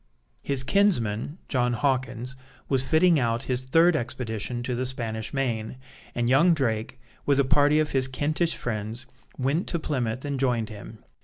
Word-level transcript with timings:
His 0.41 0.63
kinsman, 0.63 1.37
John 1.47 1.73
Hawkins, 1.73 2.35
was 2.67 2.87
fitting 2.87 3.19
out 3.19 3.43
his 3.43 3.65
third 3.65 3.95
expedition 3.95 4.63
to 4.63 4.73
the 4.73 4.87
Spanish 4.87 5.31
Main, 5.31 5.77
and 6.15 6.27
young 6.27 6.55
Drake, 6.55 6.99
with 7.27 7.39
a 7.39 7.45
party 7.45 7.79
of 7.79 7.91
his 7.91 8.07
Kentish 8.07 8.55
friends, 8.55 9.05
went 9.37 9.67
to 9.67 9.77
Plymouth 9.77 10.25
and 10.25 10.39
joined 10.39 10.69
him. 10.69 11.03